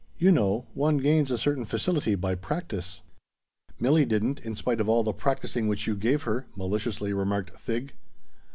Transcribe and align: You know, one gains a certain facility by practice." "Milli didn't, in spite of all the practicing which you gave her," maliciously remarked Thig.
You 0.17 0.31
know, 0.31 0.65
one 0.73 0.97
gains 0.97 1.29
a 1.29 1.37
certain 1.37 1.63
facility 1.63 2.15
by 2.15 2.33
practice." 2.33 3.03
"Milli 3.79 4.03
didn't, 4.07 4.39
in 4.39 4.55
spite 4.55 4.81
of 4.81 4.89
all 4.89 5.03
the 5.03 5.13
practicing 5.13 5.67
which 5.67 5.85
you 5.85 5.95
gave 5.95 6.23
her," 6.23 6.47
maliciously 6.55 7.13
remarked 7.13 7.51
Thig. 7.59 7.93